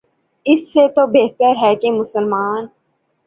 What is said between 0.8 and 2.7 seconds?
تو بہتر ہے کہ مسلمان